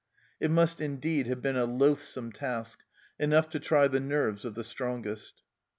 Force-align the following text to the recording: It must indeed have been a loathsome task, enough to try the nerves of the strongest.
It 0.39 0.49
must 0.49 0.81
indeed 0.81 1.27
have 1.27 1.43
been 1.43 1.55
a 1.55 1.65
loathsome 1.65 2.31
task, 2.31 2.79
enough 3.19 3.49
to 3.49 3.59
try 3.59 3.87
the 3.87 3.99
nerves 3.99 4.45
of 4.45 4.55
the 4.55 4.63
strongest. 4.63 5.43